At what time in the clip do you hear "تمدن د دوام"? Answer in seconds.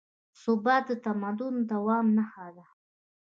1.05-2.05